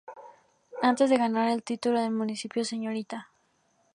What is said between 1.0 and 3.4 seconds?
de ganar el título del municipio Srta.